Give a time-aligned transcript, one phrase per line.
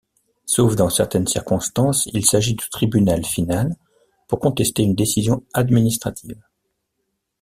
[0.47, 3.75] Sauf dans certaines circonstances, il s'agit du tribunal final
[4.27, 6.41] pour contester une décision administrative.